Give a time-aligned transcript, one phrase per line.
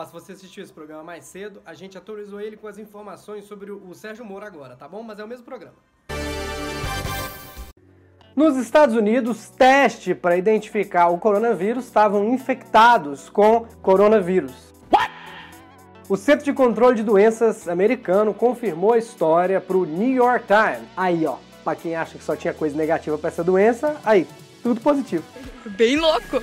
[0.00, 3.44] Ó, se você assistiu esse programa mais cedo, a gente atualizou ele com as informações
[3.44, 5.02] sobre o, Sérgio Moro agora, tá bom?
[5.02, 5.74] Mas é o mesmo programa.
[8.34, 14.72] Nos Estados Unidos, teste para identificar o coronavírus estavam infectados com coronavírus.
[14.90, 15.10] What?
[16.08, 20.88] O Centro de Controle de Doenças americano confirmou a história para o New York Times.
[20.96, 24.26] Aí, ó, para quem acha que só tinha coisa negativa para essa doença, aí,
[24.62, 25.24] tudo positivo.
[25.76, 26.42] Bem louco.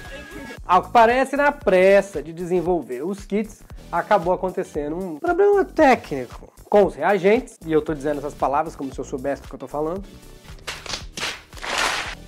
[0.65, 6.85] Ao que parece, na pressa de desenvolver os kits, acabou acontecendo um problema técnico com
[6.85, 9.59] os reagentes, e eu tô dizendo essas palavras como se eu soubesse o que eu
[9.59, 10.03] tô falando.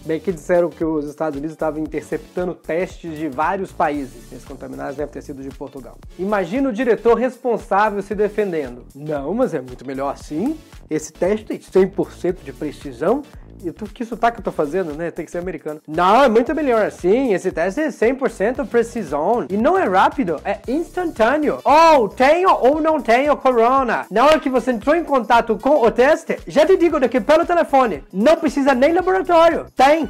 [0.06, 4.32] Bem que disseram que os Estados Unidos estavam interceptando testes de vários países.
[4.32, 5.98] Esses contaminados devem ter sido de Portugal.
[6.18, 8.86] Imagina o diretor responsável se defendendo.
[8.96, 10.58] Não, mas é muito melhor assim.
[10.90, 13.22] Esse teste tem 100% de precisão
[13.64, 15.12] e tu, que sotaque eu tô fazendo, né?
[15.12, 15.82] Tem que ser americano.
[15.88, 17.34] Não, é muito melhor assim.
[17.34, 19.46] Esse teste é 100% precisão.
[19.50, 21.60] E não é rápido, é instantâneo.
[21.64, 24.06] Oh, tenho ou não tenho corona.
[24.10, 27.46] Na hora que você entrou em contato com o teste, já te digo daqui pelo
[27.46, 28.04] telefone.
[28.14, 29.66] Não precisa nem laboratório.
[29.76, 30.10] Tem.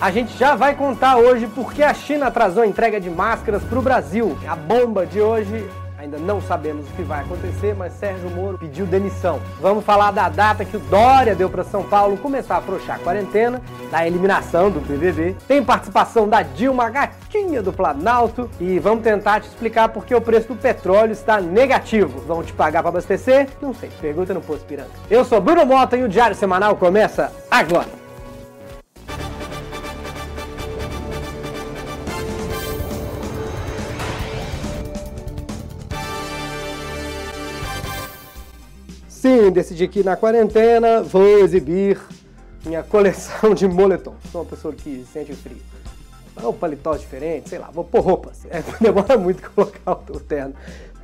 [0.00, 3.78] A gente já vai contar hoje porque a China atrasou a entrega de máscaras para
[3.78, 4.36] o Brasil.
[4.48, 5.64] A bomba de hoje
[6.02, 9.40] Ainda não sabemos o que vai acontecer, mas Sérgio Moro pediu demissão.
[9.60, 12.98] Vamos falar da data que o Dória deu para São Paulo começar a afrouxar a
[12.98, 15.36] quarentena, da eliminação do BBB.
[15.46, 20.20] Tem participação da Dilma, gatinha do Planalto, e vamos tentar te explicar por que o
[20.20, 22.18] preço do petróleo está negativo.
[22.26, 23.46] Vão te pagar para abastecer?
[23.60, 24.90] Não sei, pergunta no Posto Piranga.
[25.08, 28.01] Eu sou Bruno Mota e o Diário Semanal começa agora.
[39.22, 41.96] Sim, decidi que na quarentena vou exibir
[42.66, 44.16] minha coleção de moletom.
[44.32, 45.58] Sou uma pessoa que sente frio.
[46.42, 48.44] Ou paletó diferente, sei lá, vou pôr roupas.
[48.50, 50.56] É, demora muito colocar o terno.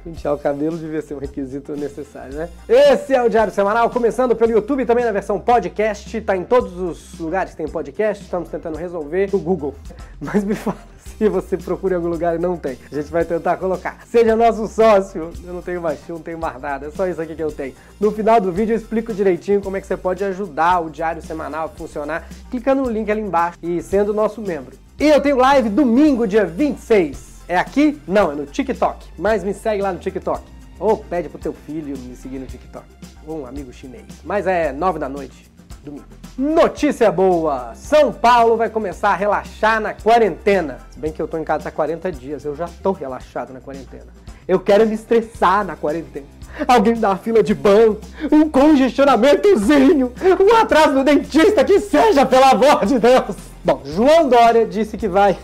[0.03, 2.49] Pentear o cabelo devia ser um requisito necessário, né?
[2.69, 6.21] Esse é o Diário Semanal, começando pelo YouTube, também na versão podcast.
[6.23, 8.25] Tá em todos os lugares que tem podcast.
[8.25, 9.77] Estamos tentando resolver no Google.
[10.21, 10.77] Mas me fala
[11.19, 12.79] se você procura em algum lugar e não tem.
[12.91, 13.99] A gente vai tentar colocar.
[14.07, 15.31] Seja nosso sócio.
[15.45, 16.87] Eu não tenho mais não tenho mais nada.
[16.87, 17.75] É só isso aqui que eu tenho.
[18.01, 21.21] No final do vídeo eu explico direitinho como é que você pode ajudar o Diário
[21.21, 24.77] Semanal a funcionar, clicando no link ali embaixo e sendo nosso membro.
[24.99, 27.43] E eu tenho live domingo, dia 26.
[27.49, 28.01] É aqui?
[28.07, 29.07] Não, é no TikTok.
[29.19, 30.43] Mas me segue lá no TikTok.
[30.79, 32.85] Ou pede pro teu filho me seguir no TikTok.
[33.27, 34.07] Ou um amigo chinês.
[34.25, 35.49] Mas é nove da noite
[35.85, 36.05] domingo.
[36.37, 37.73] Notícia boa!
[37.75, 40.79] São Paulo vai começar a relaxar na quarentena.
[40.91, 43.61] Se bem que eu tô em casa há 40 dias, eu já tô relaxado na
[43.61, 44.07] quarentena.
[44.47, 46.27] Eu quero me estressar na quarentena.
[46.67, 48.01] Alguém dá fila de banco,
[48.33, 53.37] um congestionamentozinho, um atraso no dentista, que seja, pelo amor de Deus!
[53.65, 55.37] Bom, João Dória disse que vai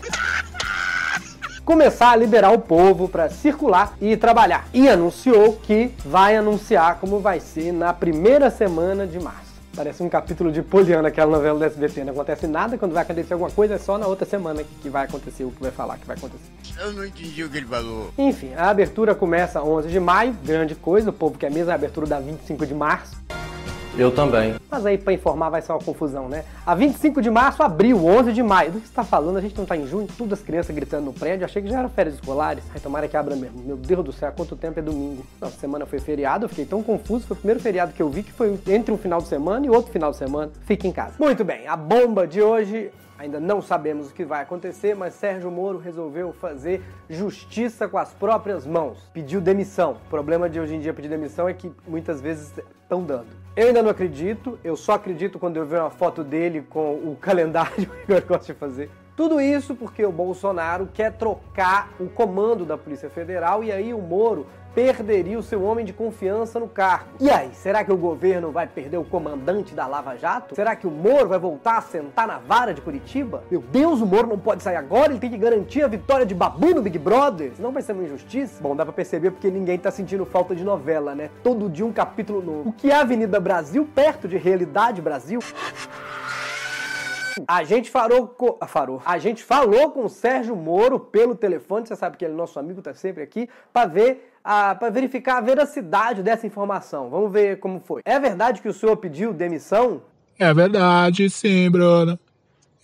[1.63, 4.67] começar a liberar o povo para circular e trabalhar.
[4.73, 9.54] E anunciou que vai anunciar como vai ser na primeira semana de março.
[9.75, 12.05] Parece um capítulo de Poliana, aquela novela do SBT.
[12.05, 15.03] Não acontece nada, quando vai acontecer alguma coisa, é só na outra semana que vai
[15.03, 16.49] acontecer o que vai falar que vai acontecer.
[16.79, 18.09] Eu não entendi o que ele falou.
[18.17, 22.07] Enfim, a abertura começa 11 de maio, grande coisa, o povo quer mesmo a abertura
[22.07, 23.24] da 25 de março.
[23.97, 24.55] Eu também.
[24.69, 26.43] Mas aí, para informar, vai ser uma confusão, né?
[26.65, 28.73] A 25 de março abriu, 11 de maio.
[28.73, 29.37] Do que você tá falando?
[29.37, 30.05] A gente não tá em junho?
[30.17, 31.45] Tudo as crianças gritando no prédio.
[31.45, 32.63] Achei que já era férias escolares.
[32.73, 33.63] Aí tomara que abra mesmo.
[33.63, 35.25] Meu Deus do céu, quanto tempo é domingo?
[35.39, 37.25] Nossa, semana foi feriado, eu fiquei tão confuso.
[37.25, 39.69] Foi o primeiro feriado que eu vi que foi entre um final de semana e
[39.69, 40.51] outro final de semana.
[40.65, 41.13] Fique em casa.
[41.17, 45.49] Muito bem, a bomba de hoje Ainda não sabemos o que vai acontecer, mas Sérgio
[45.49, 49.09] Moro resolveu fazer justiça com as próprias mãos.
[49.13, 49.97] Pediu demissão.
[50.05, 53.27] O problema de hoje em dia pedir demissão é que muitas vezes estão dando.
[53.55, 57.15] Eu ainda não acredito, eu só acredito quando eu ver uma foto dele com o
[57.21, 58.91] calendário que eu gosto de fazer.
[59.15, 64.01] Tudo isso porque o Bolsonaro quer trocar o comando da Polícia Federal e aí o
[64.01, 67.11] Moro perderia o seu homem de confiança no cargo.
[67.21, 70.53] E aí, será que o governo vai perder o comandante da Lava Jato?
[70.53, 73.45] Será que o Moro vai voltar a sentar na vara de Curitiba?
[73.49, 76.35] Meu Deus, o Moro não pode sair agora, ele tem que garantir a vitória de
[76.35, 78.61] Babu no Big Brother, senão vai ser uma injustiça.
[78.61, 81.29] Bom, dá pra perceber porque ninguém tá sentindo falta de novela, né?
[81.41, 82.69] Todo dia um capítulo novo.
[82.69, 85.39] O que é Avenida Brasil perto de Realidade Brasil?
[87.47, 88.57] A gente falou com.
[88.61, 89.01] Ah, farou.
[89.05, 92.57] A gente falou com o Sérgio Moro pelo telefone, você sabe que ele é nosso
[92.57, 94.31] amigo, tá sempre aqui, para ver.
[94.45, 97.09] Para verificar a veracidade dessa informação.
[97.09, 98.01] Vamos ver como foi.
[98.05, 100.03] É verdade que o senhor pediu demissão?
[100.37, 102.19] É verdade, sim, Bruno.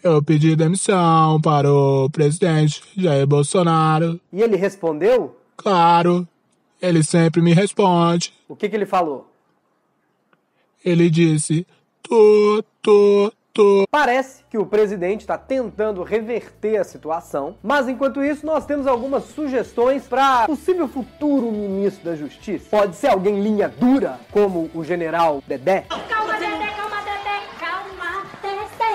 [0.03, 4.19] Eu pedi demissão para o presidente Jair Bolsonaro.
[4.33, 5.37] E ele respondeu?
[5.55, 6.27] Claro,
[6.81, 8.33] ele sempre me responde.
[8.47, 9.31] O que, que ele falou?
[10.83, 11.67] Ele disse:
[12.01, 13.31] tô, Tô.
[13.89, 19.25] Parece que o presidente está tentando reverter a situação, mas enquanto isso nós temos algumas
[19.25, 22.68] sugestões para possível futuro ministro da Justiça.
[22.69, 25.86] Pode ser alguém linha dura, como o general Dedé.
[26.09, 26.30] Calma.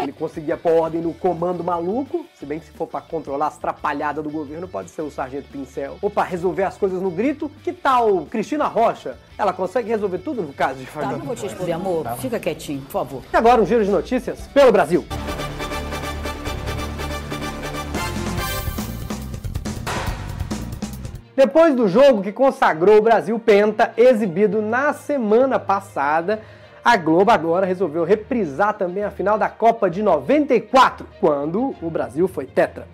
[0.06, 3.58] Ele conseguia pôr ordem no comando maluco, se bem que se for para controlar as
[3.58, 5.98] trapalhadas do governo, pode ser o sargento Pincel.
[6.00, 9.18] Ou para resolver as coisas no grito, que tal Cristina Rocha?
[9.36, 11.18] Ela consegue resolver tudo no caso de Tá, Fernando.
[11.18, 12.06] não vou te responder, amor.
[12.18, 13.22] Fica quietinho, por favor.
[13.32, 15.04] E agora um giro de notícias pelo Brasil.
[21.34, 26.40] Depois do jogo que consagrou o Brasil Penta, exibido na semana passada,
[26.86, 32.28] a Globo agora resolveu reprisar também a final da Copa de 94, quando o Brasil
[32.28, 32.86] foi tetra.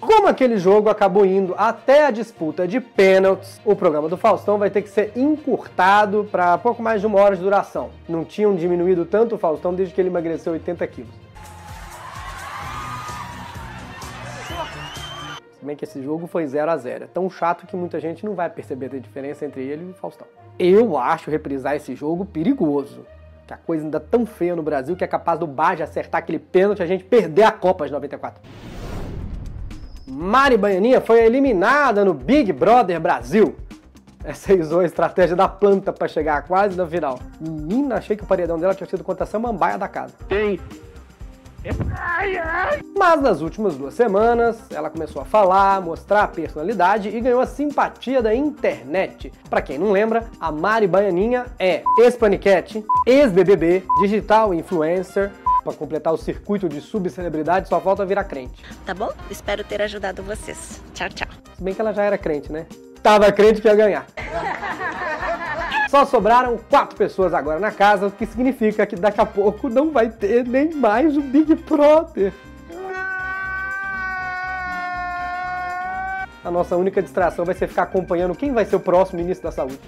[0.00, 4.70] Como aquele jogo acabou indo até a disputa de pênaltis, o programa do Faustão vai
[4.70, 7.90] ter que ser encurtado para pouco mais de uma hora de duração.
[8.08, 11.12] Não tinham diminuído tanto o Faustão desde que ele emagreceu 80 quilos.
[15.58, 18.24] Se bem que esse jogo foi 0 a 0 É tão chato que muita gente
[18.24, 20.26] não vai perceber a diferença entre ele e o Faustão.
[20.58, 23.06] Eu acho reprisar esse jogo perigoso.
[23.46, 26.38] Que a coisa ainda tão feia no Brasil que é capaz do Baja acertar aquele
[26.38, 28.42] pênalti e a gente perder a Copa de 94.
[30.06, 33.56] Mari Baianinha foi eliminada no Big Brother Brasil.
[34.22, 37.18] Essa usou a estratégia da planta para chegar quase na final.
[37.40, 40.14] Menina, achei que o paredão dela tinha sido contra a samambaia da casa.
[42.96, 47.46] Mas nas últimas duas semanas, ela começou a falar, mostrar a personalidade e ganhou a
[47.46, 49.32] simpatia da internet.
[49.48, 55.30] Pra quem não lembra, a Mari Baianinha é ex-paniquete, ex-BBB, digital influencer.
[55.62, 58.64] Pra completar o circuito de subcelebridade, só falta virar crente.
[58.86, 59.12] Tá bom?
[59.30, 60.82] Espero ter ajudado vocês.
[60.94, 61.28] Tchau, tchau.
[61.54, 62.66] Se bem que ela já era crente, né?
[63.02, 64.06] Tava crente que ia ganhar.
[65.90, 69.90] Só sobraram quatro pessoas agora na casa, o que significa que daqui a pouco não
[69.90, 72.32] vai ter nem mais o Big Brother.
[76.44, 79.52] A nossa única distração vai ser ficar acompanhando quem vai ser o próximo ministro da
[79.52, 79.80] Saúde.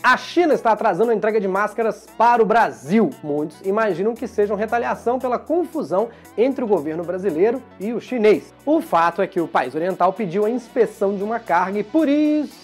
[0.00, 3.10] A China está atrasando a entrega de máscaras para o Brasil.
[3.20, 8.54] Muitos imaginam que sejam retaliação pela confusão entre o governo brasileiro e o chinês.
[8.64, 12.08] O fato é que o país oriental pediu a inspeção de uma carga e, por
[12.08, 12.63] isso,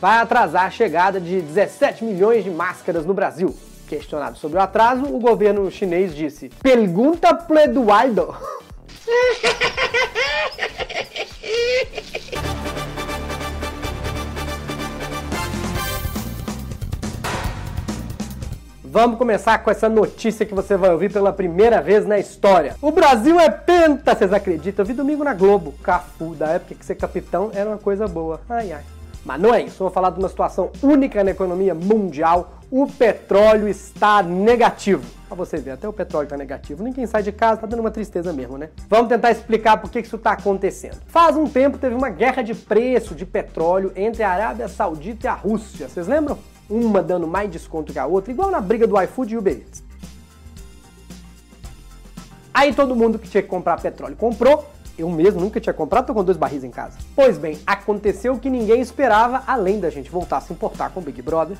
[0.00, 3.54] vai atrasar a chegada de 17 milhões de máscaras no Brasil.
[3.88, 8.34] Questionado sobre o atraso, o governo chinês disse: Pergunta pro Eduardo.
[18.94, 22.76] Vamos começar com essa notícia que você vai ouvir pela primeira vez na história.
[22.80, 24.84] O Brasil é penta, vocês acreditam?
[24.84, 25.74] Eu vi domingo na Globo.
[25.82, 28.40] Cafu, da época que ser capitão era uma coisa boa.
[28.48, 28.93] Ai, ai.
[29.24, 32.58] Mas não é isso, vou falar de uma situação única na economia mundial.
[32.70, 35.04] O petróleo está negativo.
[35.28, 36.84] Pra você ver, até o petróleo está negativo.
[36.84, 38.68] Ninguém sai de casa, tá dando uma tristeza mesmo, né?
[38.88, 40.98] Vamos tentar explicar por que isso está acontecendo.
[41.06, 45.28] Faz um tempo teve uma guerra de preço de petróleo entre a Arábia Saudita e
[45.28, 45.88] a Rússia.
[45.88, 46.38] Vocês lembram?
[46.68, 49.82] Uma dando mais desconto que a outra, igual na briga do iFood e Uber Eats.
[52.52, 54.73] Aí todo mundo que tinha que comprar petróleo comprou.
[54.98, 56.96] Eu mesmo nunca tinha comprado, tô com dois barris em casa.
[57.16, 61.00] Pois bem, aconteceu o que ninguém esperava, além da gente voltar a se importar com
[61.00, 61.56] o Big Brother.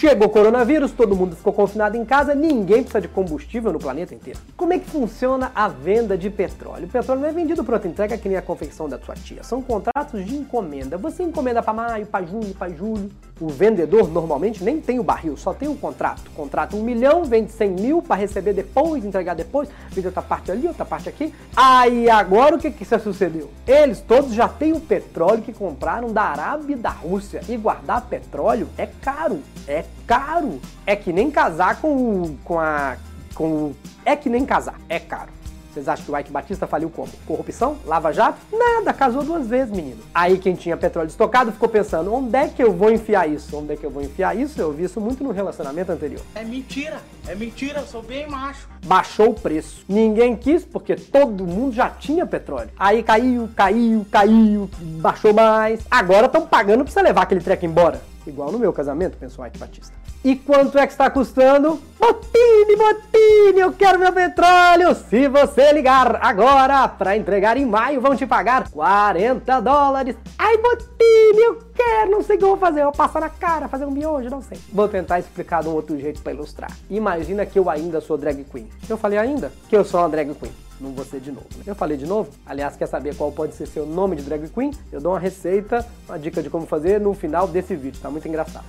[0.00, 4.14] Chegou o coronavírus, todo mundo ficou confinado em casa, ninguém precisa de combustível no planeta
[4.14, 4.38] inteiro.
[4.56, 6.86] Como é que funciona a venda de petróleo?
[6.86, 9.42] O petróleo não é vendido pronto entrega que nem a confecção da sua tia.
[9.42, 10.96] São contratos de encomenda.
[10.96, 13.10] Você encomenda para maio, para junho, para julho.
[13.40, 16.30] O vendedor normalmente nem tem o barril, só tem o contrato.
[16.36, 20.68] Contrata um milhão, vende 100 mil para receber depois, entregar depois, vende outra parte ali,
[20.68, 21.32] outra parte aqui.
[21.56, 23.50] Aí agora o que que sucedeu?
[23.66, 27.40] Eles todos já têm o petróleo que compraram da Arábia e da Rússia.
[27.48, 29.40] E guardar petróleo é caro.
[29.66, 30.60] É caro.
[30.84, 32.98] É que nem casar com, com a.
[33.34, 33.72] Com,
[34.04, 34.78] é que nem casar.
[34.86, 35.39] É caro.
[35.72, 37.10] Vocês acham que o Ike Batista faliu como?
[37.24, 37.76] Corrupção?
[37.86, 38.38] Lava jato?
[38.52, 40.02] Nada, casou duas vezes, menino.
[40.12, 43.56] Aí quem tinha petróleo estocado ficou pensando: onde é que eu vou enfiar isso?
[43.56, 44.60] Onde é que eu vou enfiar isso?
[44.60, 46.22] Eu vi isso muito no relacionamento anterior.
[46.34, 46.98] É mentira,
[47.28, 48.68] é mentira, eu sou bem macho.
[48.84, 49.84] Baixou o preço.
[49.88, 52.70] Ninguém quis porque todo mundo já tinha petróleo.
[52.76, 55.80] Aí caiu, caiu, caiu, baixou mais.
[55.88, 58.00] Agora estão pagando pra você levar aquele treco embora.
[58.26, 59.94] Igual no meu casamento, pensou Ike Batista.
[60.22, 61.80] E quanto é que está custando?
[61.98, 64.94] Botini, Botini, eu quero meu petróleo!
[64.94, 70.14] Se você ligar agora para entregar em maio, vão te pagar 40 dólares.
[70.38, 72.80] Ai, Botini, eu quero, não sei o que eu vou fazer.
[72.80, 74.58] Eu vou passar na cara, fazer um miojo, não sei.
[74.70, 76.70] Vou tentar explicar de um outro jeito para ilustrar.
[76.90, 78.68] Imagina que eu ainda sou drag queen.
[78.90, 80.52] Eu falei ainda que eu sou uma drag queen.
[80.78, 81.46] Não vou ser de novo.
[81.56, 81.64] né?
[81.66, 82.30] Eu falei de novo?
[82.44, 84.70] Aliás, quer saber qual pode ser seu nome de drag queen?
[84.92, 88.00] Eu dou uma receita, uma dica de como fazer no final desse vídeo.
[88.02, 88.64] Tá muito engraçado.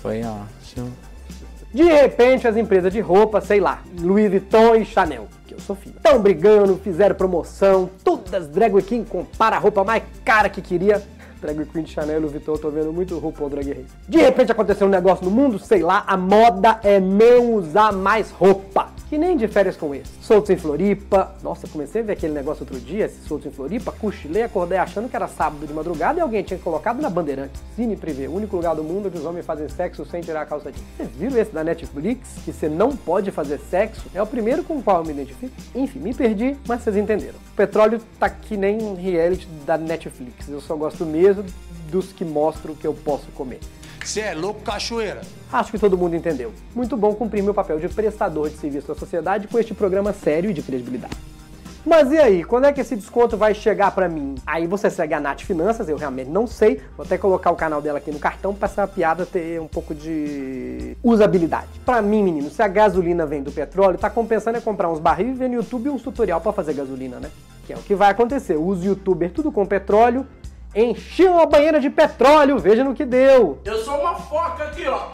[0.00, 0.92] Foi ótimo.
[1.72, 5.76] De repente, as empresas de roupa, sei lá, Louis Vuitton e Chanel, que eu sou
[5.76, 10.62] filho, estão brigando, fizeram promoção, todas as drag queen comparam a roupa mais cara que
[10.62, 11.02] queria.
[11.40, 13.86] Drag Queen de Chanel e Louis Vuitton, eu tô vendo muito RuPaul Drag Race.
[14.08, 18.30] De repente aconteceu um negócio no mundo, sei lá, a moda é não usar mais
[18.30, 18.88] roupa.
[19.08, 20.10] Que nem de férias com esse.
[20.20, 21.34] Soltos em Floripa.
[21.42, 23.90] Nossa, comecei a ver aquele negócio outro dia, esse Soltos em Floripa.
[23.90, 27.58] Cochilei, acordei achando que era sábado de madrugada e alguém tinha colocado na Bandeirante.
[27.74, 30.46] Cine Privé, o único lugar do mundo onde os homens fazem sexo sem tirar a
[30.46, 30.84] calça jeans.
[30.94, 32.28] Vocês viram esse da Netflix?
[32.44, 34.04] Que você não pode fazer sexo?
[34.12, 35.54] É o primeiro com o qual eu me identifico.
[35.74, 37.38] Enfim, me perdi, mas vocês entenderam.
[37.52, 40.50] O petróleo tá que nem reality da Netflix.
[40.50, 41.44] Eu só gosto mesmo
[41.90, 43.60] dos que mostram que eu posso comer.
[44.04, 45.20] Você é louco, cachoeira?
[45.52, 46.52] Acho que todo mundo entendeu.
[46.74, 50.50] Muito bom cumprir meu papel de prestador de serviço à sociedade com este programa sério
[50.50, 51.16] e de credibilidade.
[51.88, 54.34] Mas e aí, quando é que esse desconto vai chegar pra mim?
[54.46, 56.82] Aí você segue a Nath Finanças, eu realmente não sei.
[56.96, 59.94] Vou até colocar o canal dela aqui no cartão pra essa piada ter um pouco
[59.94, 61.68] de usabilidade.
[61.86, 65.28] Pra mim, menino, se a gasolina vem do petróleo, tá compensando é comprar uns barris
[65.28, 67.30] e ver no YouTube uns tutorial pra fazer gasolina, né?
[67.66, 68.56] Que é o que vai acontecer.
[68.56, 70.26] Os youtubers tudo com petróleo,
[70.74, 73.58] enchiam a banheira de petróleo, veja no que deu.
[73.64, 75.08] Eu sou uma foca aqui, ó.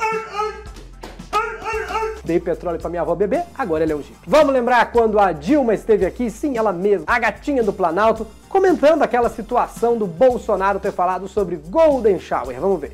[2.25, 4.17] Dei petróleo pra minha avó beber, agora ele é um jeep.
[4.27, 9.03] Vamos lembrar quando a Dilma esteve aqui, sim, ela mesma, a gatinha do Planalto, comentando
[9.03, 12.59] aquela situação do Bolsonaro ter falado sobre Golden Shower.
[12.59, 12.93] Vamos ver.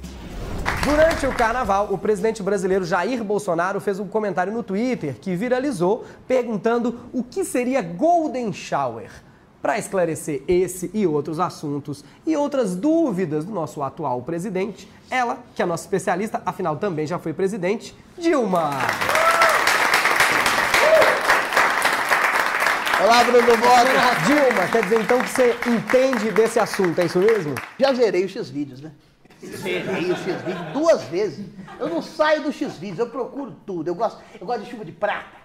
[0.83, 6.05] Durante o carnaval, o presidente brasileiro Jair Bolsonaro fez um comentário no Twitter que viralizou
[6.26, 9.11] perguntando o que seria Golden Shower.
[9.62, 15.61] Para esclarecer esse e outros assuntos e outras dúvidas do nosso atual presidente, ela, que
[15.61, 18.71] é a nossa especialista, afinal também já foi presidente, Dilma.
[23.02, 24.25] Olá, Bruno Mota.
[24.26, 27.55] Dilma, quer dizer então que você entende desse assunto, é isso mesmo?
[27.79, 28.93] Já zerei os X-Vídeos, né?
[29.45, 31.45] Zerei os X-Vídeos duas vezes.
[31.79, 33.88] Eu não saio do X-Vídeos, eu procuro tudo.
[33.88, 35.38] Eu gosto, eu gosto de chuva de prata.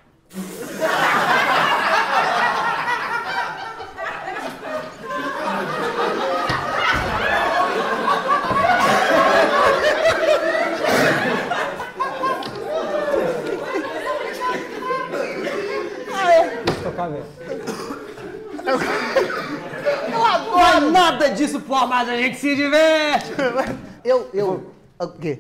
[20.92, 23.32] Nada disso, pô, mas a gente se diverte.
[24.04, 24.72] Eu, eu.
[25.00, 25.40] O quê?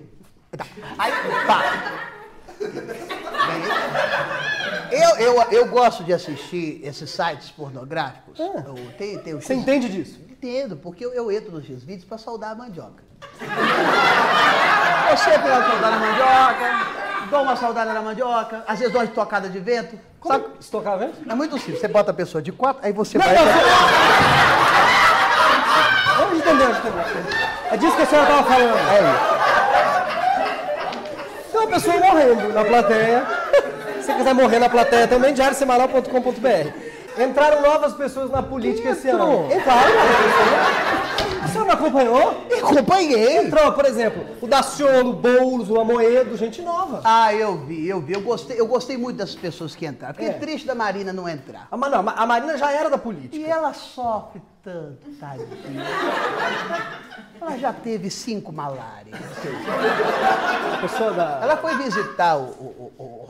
[0.57, 0.65] Tá.
[0.97, 1.11] Aí,
[1.45, 1.93] tá.
[4.91, 8.39] Eu, eu, eu gosto de assistir esses sites pornográficos.
[8.39, 10.19] Eu, tem, tem Você entende disso?
[10.27, 13.03] Entendo, porque eu, eu entro nos X-Vídeos pra saudar a mandioca.
[15.09, 19.49] Eu sempre saudada na mandioca, dou uma saudada na mandioca, às vezes dou uma estocada
[19.49, 19.99] de vento.
[20.25, 20.45] Sabe?
[20.59, 21.17] Estocar vento?
[21.29, 23.35] É muito simples, você bota a pessoa de quatro, aí você Não, vai...
[23.35, 23.45] não,
[26.55, 27.35] entender, entender.
[27.71, 28.77] É disso que a senhora estava falando.
[28.77, 29.01] É
[31.51, 33.25] Tem uma pessoa morrendo na plateia.
[34.01, 36.95] Se você quiser morrer na plateia também, diariosemanal.com.br.
[37.21, 39.45] Entraram novas pessoas na política esse ano.
[39.51, 41.43] Entraram novas pessoas.
[41.43, 42.45] A senhora não acompanhou?
[42.62, 43.38] Acompanhei.
[43.38, 47.00] Entrou, por exemplo, o Daciolo, o Boulos, o Amoedo, gente nova.
[47.05, 48.13] Ah, eu vi, eu vi.
[48.13, 50.13] Eu gostei, eu gostei muito dessas pessoas que entraram.
[50.13, 50.33] Fiquei É.
[50.33, 51.67] triste da Marina não entrar.
[51.71, 53.38] Mas não, a Marina já era da política.
[53.38, 55.86] E ela sofre tanto, tadinha.
[57.39, 59.15] Ela já teve cinco malárias.
[61.15, 61.39] Da...
[61.43, 63.29] Ela foi visitar o, o- o- o-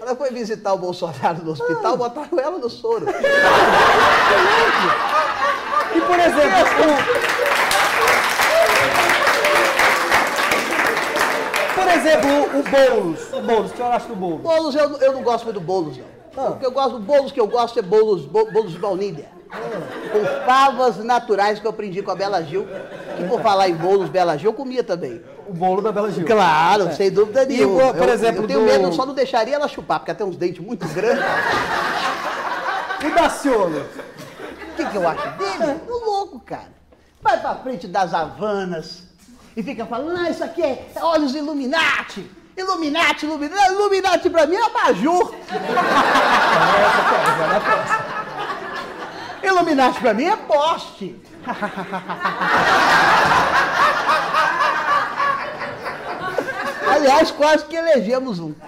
[0.00, 3.06] Ela foi visitar o Bolsonaro no hospital, botaram ela no soro.
[5.94, 6.96] E, por exemplo, o...
[11.74, 13.32] Por exemplo, o Boulos.
[13.34, 14.40] O Boulos, o que a senhora acha do Boulos?
[14.40, 16.15] Boulos, eu, eu não gosto muito do Boulos, não.
[16.36, 19.26] O que eu gosto do Boulos que eu gosto é bolos, bo- bolos de baunilha.
[20.12, 22.66] Com favas naturais que eu aprendi com a Bela Gil.
[23.16, 25.22] Que por falar em bolos Bela Gil, eu comia também.
[25.48, 26.26] O bolo da Bela Gil.
[26.26, 27.94] Claro, sem dúvida E, nenhuma.
[27.94, 30.26] por Eu- exemplo, eu tenho do- medo, só não deixaria ela chupar, porque ela tem
[30.26, 31.24] uns dentes muito grandes.
[33.04, 33.80] O Daciolo.
[33.80, 35.80] O que, que eu acho dele?
[35.88, 36.74] Um louco, cara.
[37.22, 39.04] Vai pra frente das Havanas
[39.56, 42.28] e fica falando, ah, isso aqui é olhos Illuminati.
[42.56, 43.72] Illuminati, Illuminati.
[43.72, 45.34] Illuminati pra mim é abajur.
[49.42, 51.20] Illuminati pra mim é poste.
[56.88, 58.54] Aliás, quase que elegemos um.
[58.54, 58.62] Que...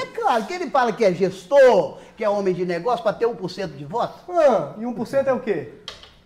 [0.00, 3.26] É claro que ele fala que é gestor, que é homem de negócio para ter
[3.26, 4.14] 1% de voto.
[4.30, 5.72] Ah, e 1% é o quê?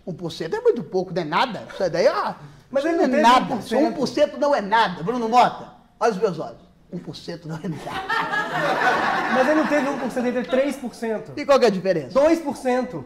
[0.07, 1.67] 1% é muito pouco, não é nada.
[1.73, 2.35] Isso daí, ah,
[2.73, 3.55] Mas ele não não é nada.
[3.55, 3.59] 1%.
[3.59, 5.03] Isso 1% não é nada.
[5.03, 6.63] Bruno Mota, olha os meus olhos.
[6.91, 9.33] 1% não é nada.
[9.33, 11.37] Mas ele não teve 1%, ele teve 3%.
[11.37, 12.19] E qual que é a diferença?
[12.19, 13.03] 2%.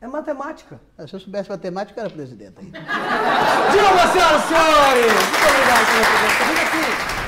[0.00, 0.80] É matemática.
[1.06, 2.66] Se eu soubesse matemática, eu era presidente aí.
[2.70, 5.12] Dilma, senhoras e senhores!
[5.12, 6.44] Muito obrigado pela presença.
[6.44, 7.18] Vem aqui.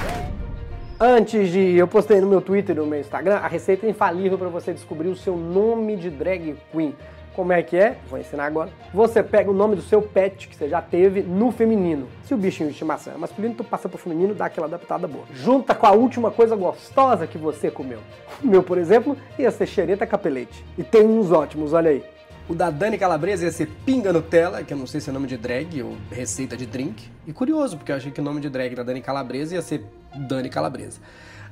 [1.01, 1.77] Antes de.
[1.77, 5.09] Eu postei no meu Twitter e no meu Instagram a receita infalível para você descobrir
[5.09, 6.95] o seu nome de drag queen.
[7.35, 7.97] Como é que é?
[8.09, 8.71] Vou ensinar agora.
[8.93, 12.09] Você pega o nome do seu pet que você já teve no feminino.
[12.25, 15.25] Se o bichinho de estimação é masculino, tu passa pro feminino, dá aquela adaptada boa.
[15.33, 18.01] Junta com a última coisa gostosa que você comeu.
[18.43, 20.65] O meu, por exemplo, ia ser xereta capelete.
[20.77, 22.05] E tem uns ótimos, olha aí.
[22.49, 25.29] O da Dani Calabresa ia ser Pinga Nutella, que eu não sei se é nome
[25.29, 27.09] de drag ou receita de drink.
[27.25, 29.85] E curioso, porque eu achei que o nome de drag da Dani Calabresa ia ser
[30.29, 31.01] Dani Calabresa.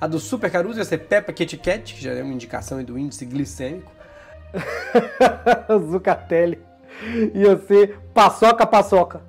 [0.00, 2.98] A do Super Caruso ia ser Peppa Kit Kat, que já é uma indicação do
[2.98, 3.92] índice glicêmico.
[5.90, 6.60] Zucatelli
[7.34, 9.20] ia ser Paçoca Paçoca.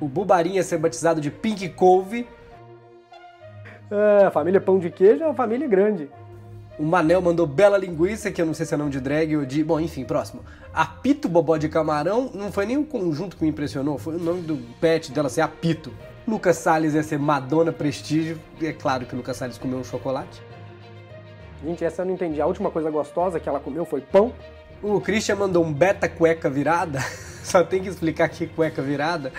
[0.00, 2.26] O Bubarim ia ser batizado de Pink Couve.
[3.90, 6.08] É, a família Pão de Queijo é uma família grande.
[6.78, 9.44] O Manel mandou Bela Linguiça, que eu não sei se é nome de drag ou
[9.44, 9.62] de.
[9.62, 10.42] Bom, enfim, próximo.
[10.72, 14.40] Apito Bobó de Camarão não foi nem o conjunto que me impressionou, foi o nome
[14.42, 15.92] do pet dela ser Apito.
[16.26, 18.40] Lucas Salles ia ser Madonna Prestígio.
[18.60, 20.40] E é claro que o Lucas Salles comeu um chocolate.
[21.64, 22.40] Gente, essa eu não entendi.
[22.40, 24.32] A última coisa gostosa que ela comeu foi pão.
[24.82, 27.00] O Christian mandou um beta cueca virada.
[27.44, 29.32] Só tem que explicar que cueca virada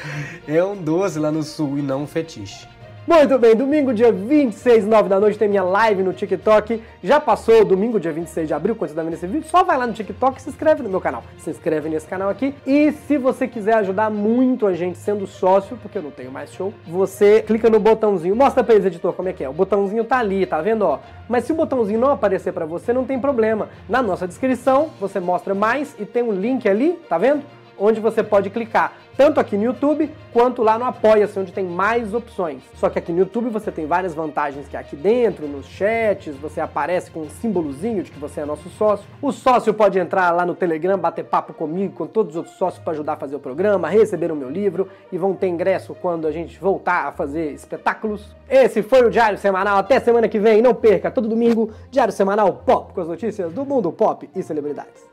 [0.47, 2.67] é um doce lá no sul e não um fetiche.
[3.07, 6.83] Muito bem, domingo, dia 26, 9 da noite, tem minha live no TikTok.
[7.03, 9.75] Já passou domingo, dia 26 de abril, quando você tá vendo esse vídeo, só vai
[9.75, 11.23] lá no TikTok e se inscreve no meu canal.
[11.39, 12.53] Se inscreve nesse canal aqui.
[12.65, 16.53] E se você quiser ajudar muito a gente sendo sócio, porque eu não tenho mais
[16.53, 18.35] show, você clica no botãozinho.
[18.35, 19.49] Mostra pra eles, editor, como é que é.
[19.49, 20.99] O botãozinho tá ali, tá vendo, ó?
[21.27, 23.69] Mas se o botãozinho não aparecer pra você, não tem problema.
[23.89, 27.41] Na nossa descrição, você mostra mais e tem um link ali, tá vendo?
[27.81, 32.13] Onde você pode clicar tanto aqui no YouTube quanto lá no Apoia-se, onde tem mais
[32.13, 32.63] opções.
[32.75, 36.35] Só que aqui no YouTube você tem várias vantagens que é aqui dentro, nos chats,
[36.37, 39.05] você aparece com um símbolozinho de que você é nosso sócio.
[39.21, 42.83] O sócio pode entrar lá no Telegram, bater papo comigo, com todos os outros sócios
[42.83, 46.25] para ajudar a fazer o programa, receber o meu livro e vão ter ingresso quando
[46.25, 48.35] a gente voltar a fazer espetáculos.
[48.49, 49.77] Esse foi o Diário Semanal.
[49.77, 53.65] Até semana que vem, não perca, todo domingo, Diário Semanal Pop, com as notícias do
[53.65, 55.10] mundo pop e celebridades.